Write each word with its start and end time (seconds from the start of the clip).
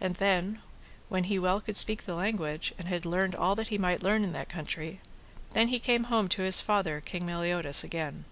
And 0.00 0.16
then 0.16 0.60
when 1.08 1.22
he 1.30 1.38
well 1.38 1.60
could 1.60 1.76
speak 1.76 2.02
the 2.02 2.16
language, 2.16 2.74
and 2.76 2.88
had 2.88 3.06
learned 3.06 3.36
all 3.36 3.54
that 3.54 3.68
he 3.68 3.78
might 3.78 4.02
learn 4.02 4.24
in 4.24 4.32
that 4.32 4.48
country, 4.48 4.98
then 5.52 5.68
he 5.68 5.78
came 5.78 6.02
home 6.10 6.26
to 6.30 6.42
his 6.42 6.60
father, 6.60 7.00
King 7.00 7.24
Meliodas, 7.24 7.84
again. 7.84 8.24